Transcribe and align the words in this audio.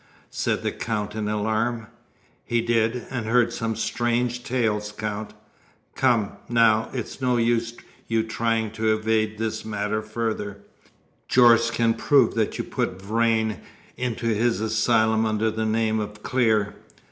said 0.31 0.63
the 0.63 0.71
Count 0.71 1.13
in 1.13 1.27
alarm. 1.27 1.85
"He 2.43 2.59
did, 2.59 3.05
and 3.11 3.27
heard 3.27 3.53
some 3.53 3.75
strange 3.75 4.43
tales, 4.43 4.91
Count. 4.91 5.35
Come, 5.93 6.37
now, 6.49 6.89
it 6.91 7.05
is 7.05 7.21
no 7.21 7.37
use 7.37 7.75
your 8.07 8.23
trying 8.23 8.71
to 8.71 8.93
evade 8.93 9.37
this 9.37 9.63
matter 9.63 10.01
further. 10.01 10.57
Jorce 11.29 11.69
can 11.69 11.93
prove 11.93 12.33
that 12.33 12.57
you 12.57 12.63
put 12.63 12.99
Vrain 12.99 13.59
into 13.95 14.25
his 14.29 14.59
asylum 14.59 15.23
under 15.27 15.51
the 15.51 15.67
name 15.67 15.99
of 15.99 16.23
Clear. 16.23 16.77